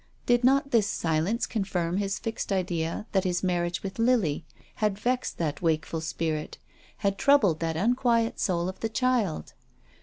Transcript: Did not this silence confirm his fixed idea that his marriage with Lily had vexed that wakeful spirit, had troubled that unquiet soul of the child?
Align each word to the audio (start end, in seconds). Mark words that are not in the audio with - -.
Did 0.25 0.43
not 0.43 0.71
this 0.71 0.87
silence 0.87 1.45
confirm 1.45 1.97
his 1.97 2.17
fixed 2.17 2.51
idea 2.51 3.05
that 3.11 3.23
his 3.23 3.43
marriage 3.43 3.83
with 3.83 3.99
Lily 3.99 4.43
had 4.77 4.97
vexed 4.97 5.37
that 5.37 5.61
wakeful 5.61 6.01
spirit, 6.01 6.57
had 6.97 7.19
troubled 7.19 7.59
that 7.59 7.77
unquiet 7.77 8.39
soul 8.39 8.67
of 8.67 8.79
the 8.79 8.89
child? 8.89 9.53